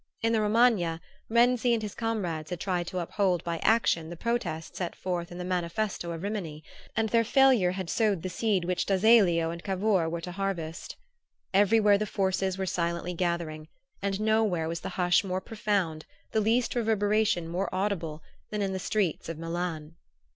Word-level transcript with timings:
In 0.23 0.33
the 0.33 0.41
Romagna, 0.41 0.99
Renzi 1.29 1.73
and 1.73 1.81
his 1.83 1.93
comrades 1.93 2.49
had 2.49 2.59
tried 2.59 2.87
to 2.87 2.97
uphold 2.97 3.43
by 3.43 3.59
action 3.59 4.09
the 4.09 4.15
protest 4.15 4.75
set 4.75 4.95
forth 4.95 5.31
in 5.31 5.37
the 5.37 5.45
"Manifesto 5.45 6.11
of 6.11 6.23
Rimini"; 6.23 6.63
and 6.97 7.09
their 7.09 7.23
failure 7.23 7.73
had 7.73 7.87
sowed 7.87 8.23
the 8.23 8.27
seed 8.27 8.65
which 8.65 8.87
d'Azeglio 8.87 9.51
and 9.51 9.63
Cavour 9.63 10.09
were 10.09 10.21
to 10.21 10.31
harvest. 10.31 10.95
Everywhere 11.53 11.99
the 11.99 12.07
forces 12.07 12.57
were 12.57 12.65
silently 12.65 13.13
gathering; 13.13 13.67
and 14.01 14.19
nowhere 14.19 14.67
was 14.67 14.79
the 14.79 14.89
hush 14.97 15.23
more 15.23 15.39
profound, 15.39 16.07
the 16.31 16.41
least 16.41 16.73
reverberation 16.73 17.47
more 17.47 17.69
audible, 17.71 18.23
than 18.49 18.63
in 18.63 18.73
the 18.73 18.79
streets 18.79 19.29
of 19.29 19.37
Milan. 19.37 19.93